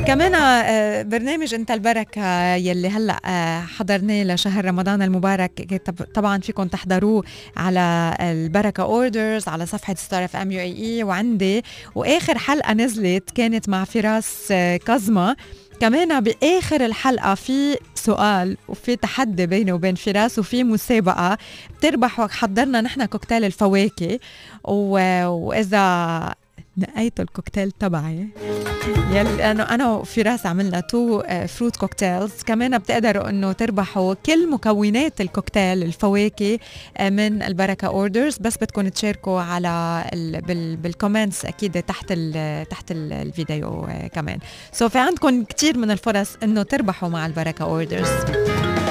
[0.07, 5.83] كمان آه، برنامج انت البركة يلي هلأ آه، حضرناه لشهر رمضان المبارك
[6.15, 7.25] طبعا فيكم تحضروه
[7.57, 11.63] على البركة Orders على صفحة Star FM UAE وعندي
[11.95, 15.37] وآخر حلقة نزلت كانت مع فراس آه، كازما.
[15.81, 21.39] كمان بآخر الحلقة في سؤال وفي تحدي بيني وبين فراس وفي مسابقة
[21.79, 24.19] بتربحوا حضرنا نحن كوكتيل الفواكه
[24.65, 26.35] وإذا
[26.79, 28.29] نقيت الكوكتيل تبعي.
[29.11, 35.83] يلي أنا أنا وفراس عملنا two fruit cocktails كمان بتقدروا إنه تربحوا كل مكونات الكوكتيل
[35.83, 36.59] الفواكه
[36.97, 40.05] آه، من البركة Orders بس بدكم تشاركوا على
[40.83, 44.39] بال comments أكيد تحت ال تحت الفيديو آه، كمان.
[44.73, 48.09] so so في عندكم كثير من الفرص إنه تربحوا مع البركة Orders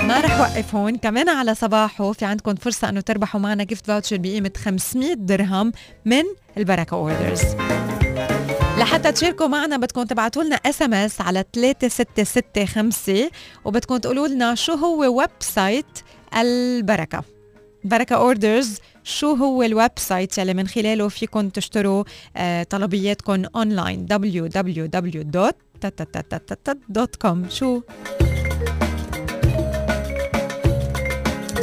[0.08, 0.98] ما رح وقف هون.
[0.98, 5.72] كمان على صباحو في عندكم فرصة إنه تربحوا معنا gift voucher بقيمة 500 درهم
[6.06, 6.24] من
[6.57, 7.41] البركة Orders
[8.77, 13.29] لحتى تشاركوا معنا بدكم تبعتوا لنا SMS على 3665
[13.65, 15.86] وبدكم تقولوا لنا شو هو website
[16.37, 17.23] البركة.
[17.83, 22.03] بركة Orders شو هو ال website يلي من خلاله فيكم تشتروا
[22.69, 24.17] طلبياتكم online www.com
[27.49, 27.81] شو؟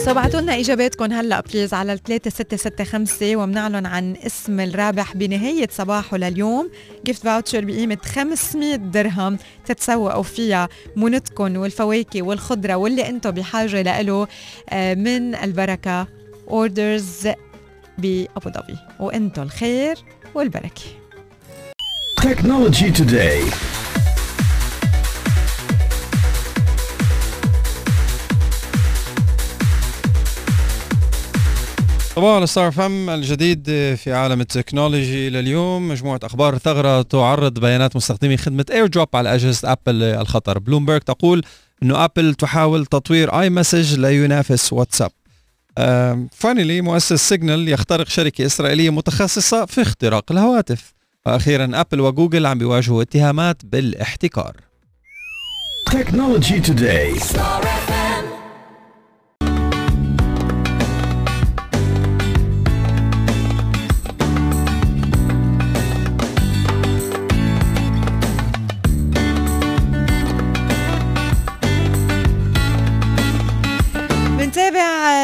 [0.04, 6.70] so لنا اجاباتكم هلأ please على 3665 وبنعلن عن اسم الرابح بنهاية صباحو لليوم.
[7.06, 14.28] gift voucher بقيمة 500 درهم تتسوقوا فيها مونتكم والفواكه والخضرة واللي أنتم بحاجة له
[14.70, 16.06] آه، من البركة.
[16.50, 17.28] Orders
[17.98, 18.78] بأبو ظبي.
[19.00, 19.96] وأنتم الخير
[20.34, 20.82] والبركة.
[22.20, 23.54] Technology Today.
[32.16, 33.64] صباحو Star FM الجديد
[33.96, 35.88] في عالم التكنولوجي لليوم.
[35.88, 40.58] مجموعة أخبار ثغرة تعرض بيانات مستخدمي خدمة AirDrop على أجهزة أبل الخطر.
[40.58, 41.42] بلومبرج تقول
[41.82, 45.10] أنه أبل تحاول تطوير iMessage لينافس واتساب.
[46.32, 50.94] فانيلي مؤسس Signal يخترق شركة إسرائيلية متخصصة في اختراق الهواتف.
[51.26, 54.56] وأخيرا أبل وجوجل عم بيواجهوا اتهامات بالاحتكار.
[55.90, 56.60] Technology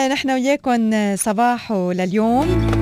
[0.09, 2.77] نحن وياكم صباحو لليوم.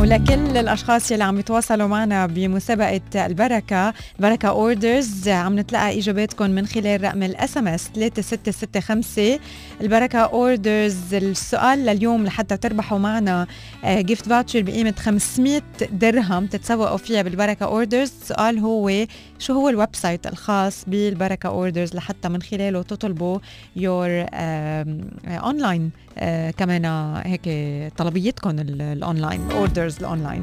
[0.00, 7.04] ولكل الأشخاص يلي عم يتواصلوا معنا بمسابقة البركة البركه Orders عم نتلقى إجاباتكم من خلال
[7.04, 9.38] رقم ال SMS 3665
[9.80, 13.46] البركة Orders السؤال لليوم لحتى تربحوا معنا
[13.84, 18.90] gift آه، voucher بقيمة 500 درهم تتسوقوا فيها بالبركة Orders السؤال هو
[19.40, 23.38] شو هو ال website الخاص بالبركة Orders لحتى من خلاله تطلبوا
[23.76, 24.08] your
[25.26, 26.84] online آه كمان
[27.26, 27.48] هيك
[27.96, 30.42] طلبيتكم ال online orders ال online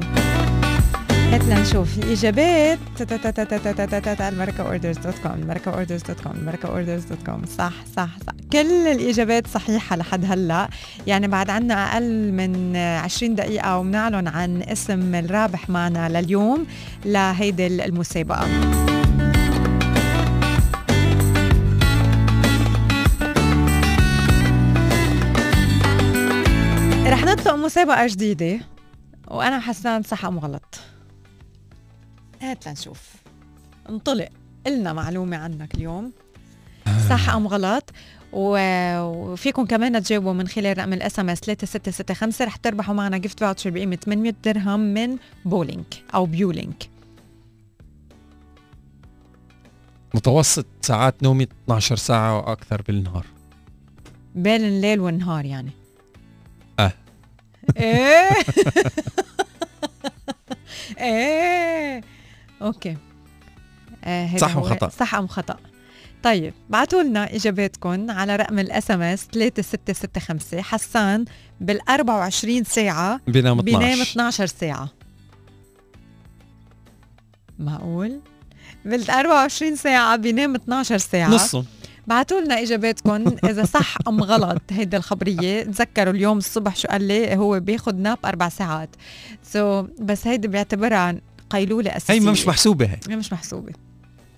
[1.38, 2.78] هات لنشوف الاجابات
[4.20, 8.32] البركه Orders dot com البركه Orders dot com البركه Orders dot com صح صح صح
[8.52, 10.68] كل الاجابات صحيحه لحد هلا
[11.06, 16.66] يعني بعد عنا أقل من 20 دقيقه وبنعلن عن اسم الرابح معنا لليوم
[17.04, 18.46] لهيدي المسابقه
[27.06, 28.60] رح نطلق مسابقة جديدة
[29.28, 30.97] وأنا حسان صح أم غلط
[32.42, 33.14] هات لنشوف.
[33.88, 34.28] انطلق.
[34.66, 36.12] قلنا معلومة عنك اليوم.
[37.08, 37.90] صح أم غلط؟
[38.32, 43.96] وفيكم كمان تجاوبوا من خلال رقم ال SMS 3665 رح تربحوا معنا gift voucher بقيمة
[43.96, 46.88] 800 درهم من بولينك أو بيولينك
[50.14, 53.26] متوسط ساعات نومي 12 ساعة وأكثر بالنهار.
[54.34, 55.70] بين الليل والنهار يعني.
[56.78, 56.92] آه.
[57.76, 58.30] إيه.
[60.98, 62.02] إيه.
[62.62, 62.96] okay.
[64.04, 65.56] آه صح هو- خطأ؟ صح أم خطأ.
[66.22, 71.24] طيب بعتوا لنا اجاباتكم على رقم ال SMS 3665 حسان
[71.60, 74.88] بال 24 ساعة بينام بينام 12 12 ساعة.
[77.58, 78.20] معقول؟
[78.84, 81.28] بال 24 ساعة بينام 12 ساعة.
[81.30, 81.64] نصهم.
[82.06, 85.62] بعتوا لنا اجاباتكم إذا صح أم غلط هيدي الخبرية.
[85.62, 88.88] تذكروا اليوم الصبح شو قال لي؟ هو بياخذ nap أربع ساعات.
[89.42, 91.14] so so, بس هيدي بيعتبرها
[91.50, 92.14] قيلولة أساسية.
[92.14, 93.16] هي مش محسوبة هي.
[93.16, 93.72] مش محسوبة.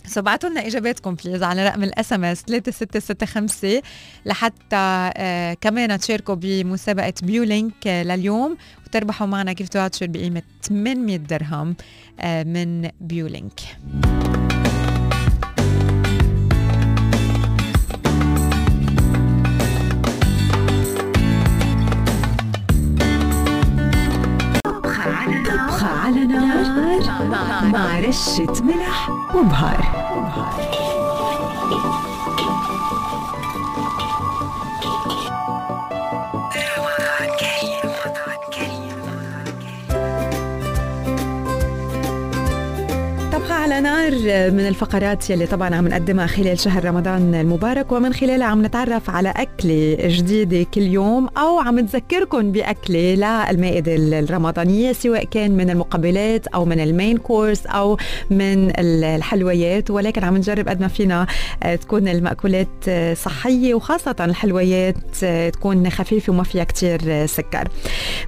[0.06, 3.80] so بعتوا لنا إجاباتكم please على رقم ال SMS 3665
[4.26, 8.56] لحتى آه كمان تشاركوا بمسابقة بيولينك آه لليوم
[8.86, 11.76] وتربحوا معنا gift voucher بقيمة 800 درهم
[12.20, 13.60] آه من بيولينك
[25.70, 29.84] طبخة على نار مع رشة ملح وبهار.
[30.16, 30.69] طبخة
[43.80, 44.10] نار
[44.50, 49.28] من الفقرات يلي طبعا عم نقدمها خلال شهر رمضان المبارك ومن خلالها عم نتعرف على
[49.36, 53.14] أكلة جديدة كل يوم أو عم نذكركم بأكلة
[53.50, 57.98] للمائدة الرمضانية سواء كان من المقبلات أو من ال main course أو
[58.30, 59.90] من الحلويات.
[59.90, 61.26] ولكن عم نجرب قد ما فينا
[61.62, 67.68] آه، تكون المأكولات آه، صحية وخاصة الحلويات آه، تكون خفيفة وما فيها كتير آه، سكر.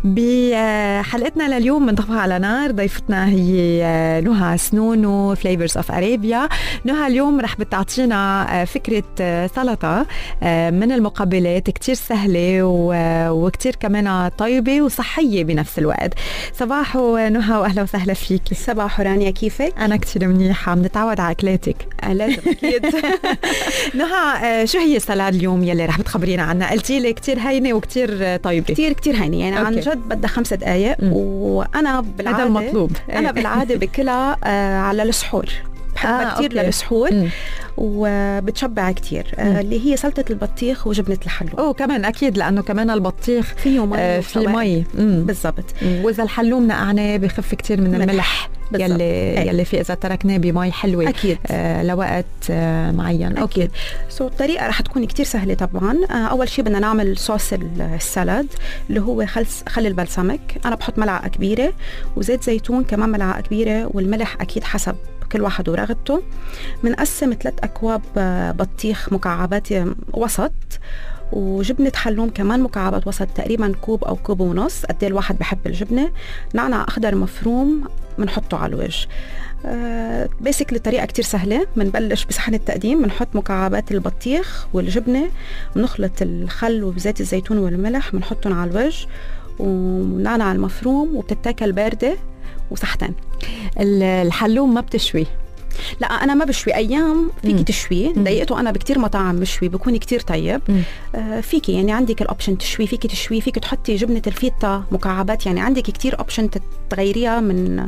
[0.05, 6.49] بحلقتنا لليوم من على نار ضيفتنا هي آه، نهى سنونو Flavors of Arabia
[6.85, 10.07] نهى اليوم رح بتعطينا آه، فكرة آه، سلطة
[10.43, 16.15] آه، من المقبلات كتير سهلة و- وكتير كمان طيبة وصحية بنفس الوقت.
[16.55, 21.77] صباح نهى وأهلا وسهلا فيكي صباح رانيا كيفك؟ أنا كتير منيحة عم نتعود على أكلاتك.
[22.09, 22.87] لازم أكيد.
[23.95, 28.67] نهى شو هي السلاد اليوم يلي رح بتخبرينا عنها؟ قلتي لي كتير هينة وكتير طيبة.
[28.75, 29.37] كثير كثير هينة.
[29.41, 29.91] يعني عن أوكي.
[29.91, 30.97] جد بدها خمس دقائق.
[31.03, 32.93] وأنا بالعادة هذا المطلوب.
[33.13, 35.32] أنا بالعادة باكلها آه، على السحور
[35.95, 36.67] بحبها آه، كثير okay.
[36.67, 37.29] للسحور مم.
[37.77, 39.57] وبتشبع كثير مم.
[39.57, 44.21] اللي هي سلطة البطيخ وجبنة الحلوم أوه كمان أكيد لأنه كمان البطيخ فيه مي آه،
[44.21, 44.39] في.
[44.39, 44.85] مي.
[45.23, 45.65] بالضبط.
[46.03, 48.03] وإذا الحلوم نقعناه بخف كتير من ملح.
[48.03, 48.91] الملح بالضبط.
[48.91, 49.39] يلي إيه.
[49.49, 53.71] يلي في إذا تركناه بمي حلوة أكيد آه لوقت آه معين okay أكيد
[54.09, 58.10] so الطريقة رح تكون كتير سهلة طبعا آه، أول شيء بدنا نعمل صوص ال- ال
[58.10, 58.57] salad
[58.91, 61.73] اللي هو خل خل البلسمك أنا بحط ملعقة كبيرة
[62.17, 64.95] وزيت زيتون كمان ملعقة كبيرة والملح أكيد حسب
[65.33, 66.23] كل واحد ورغبته
[66.85, 69.69] بنقسم ثلاث أكواب آه، بطيخ مكعبات
[70.13, 70.53] وسط.
[71.33, 74.85] وجبنة حلوم كمان مكعبات وسط تقريبا كوب أو كوب ونص.
[74.85, 76.11] قد إيه الواحد بحب الجبنة.
[76.55, 79.09] نعنع أخضر مفروم بنحطه على الوجه
[80.41, 81.67] بيسكلي الطريقة كتير سهلة.
[81.77, 85.31] بنبلش بصحن التقديم بنحط مكعبات البطيخ والجبنة
[85.77, 89.07] بنخلط الخل وزيت الزيتون والملح بنحطهم على الوجه
[89.59, 92.17] ونعنع المفروم وبتتاكل باردة.
[92.73, 93.15] وصحتين
[93.81, 95.27] ال- الحلوم ما بتشوي
[96.01, 97.63] لا أنا ما بشوي أيام فيكي مم.
[97.65, 98.25] تشوي مم.
[98.25, 100.61] ذايقته أنا بكتير مطاعم مشوي بكون كتير طيب.
[101.15, 105.61] آه فيكي يعني عندك ال option تشوي فيكي تشوي فيكي تحطي جبنة الفيتا مكعبات يعني
[105.61, 106.49] عندك كتير option
[106.91, 107.87] تغيريها من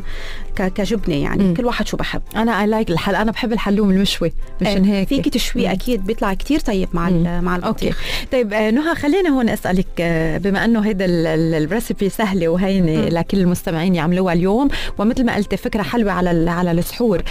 [0.57, 1.55] كجبنة يعني مم.
[1.55, 5.09] كل واحد شو بحب أنا I like الحل أنا بحب الحلوم المشوي مشان آه، هيك
[5.09, 5.71] فيكي تشوي مم.
[5.71, 7.09] أكيد بيطلع كتير طيب مع.
[7.09, 11.27] ال- مع okay البطيخ طيب آه، نهى خلينا هون أسألك آه، بما أنه هيدا ال-
[11.27, 13.09] ال- ال recipe سهلة وهينة.
[13.09, 14.69] لكل المستمعين يعملوها اليوم
[14.99, 17.23] ومثل ما قلتي فكرة حلوة على على السحور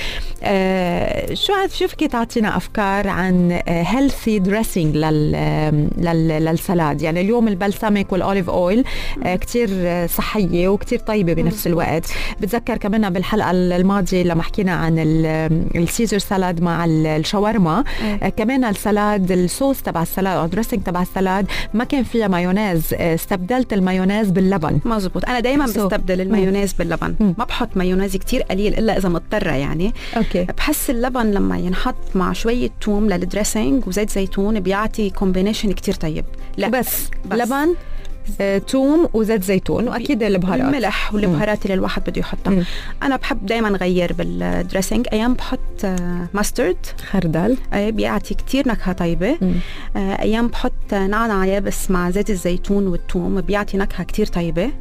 [1.34, 5.32] شو عاد شو فيك تعطينا أفكار عن healthy dressing لل
[5.98, 8.84] لل- لل salad؟ يعني اليوم ال balsamic وال olive oil
[9.26, 9.70] كثير
[10.08, 12.06] صحية وكثير طيبة بنفس الوقت.
[12.42, 15.26] بتذكر كمان بالحلقة الماضية لما حكينا عن ال-
[15.76, 17.84] ال Caesar salad مع ال- الشاورما
[18.24, 22.04] آه، كمان ال salad الصوص تبع ال salad أو dressing تبع ال salad ما كان
[22.04, 24.80] فيها مايونيز آه، استبدلت المايونيز باللبن.
[24.86, 27.16] مزبوط أنا دائما بستبدل المايونيز باللبن.
[27.38, 29.94] ما بحط مايونيز كتير قليل إلا إذا مضطرة يعني.
[30.40, 30.54] okay.
[30.54, 36.26] بحس اللبن لما ينحط مع شوية توم لل dressing وزيت زيتون بيعطي combination كتير طيب.
[36.58, 37.38] لا بس, بس.
[37.40, 37.76] لبن
[38.42, 40.62] آه، توم وزيت زيتون وأكيد البهارات.
[40.62, 42.52] الملح والبهارات اللي الواحد بده يحطها.
[42.52, 42.64] مم.
[43.04, 45.86] أنا بحب دائما غير بال dressing أيام بحط
[46.34, 46.78] mustard
[47.12, 47.58] خردل.
[47.74, 49.38] بيعطي كتير نكهة طيبة.
[49.96, 54.72] آه، أيام بحط نعناع يابس مع زيت الزيتون والثوم بيعطي نكهة كتير طيبة.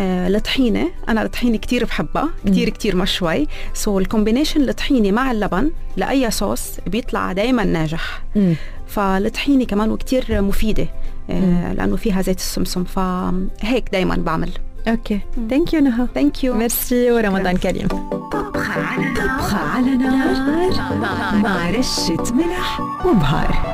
[0.00, 3.46] آه، الطحينة أنا الطحينة كتير بحبها كتير كتير مشوي.
[3.74, 8.22] so ال combination الطحينة مع اللبن لأي صوص بيطلع دايما ناجح.
[8.36, 8.54] مم.
[8.86, 10.88] فالطحينة كمان وكتير مفيدة
[11.30, 11.72] آه، مم.
[11.76, 14.50] لأنه فيها زيت السمسم فهيك دايما بعمل.
[14.88, 15.20] okay.
[15.50, 16.06] thank you نهى.
[16.14, 17.88] thank you merci ورمضان كريم.
[17.88, 21.36] طبخة على نار طبخة على نار.
[21.42, 22.80] مع رشة ملح.
[23.06, 23.70] وبهار.